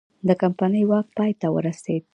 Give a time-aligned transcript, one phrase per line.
[0.27, 2.03] د کمپنۍ واک پای ته ورسید.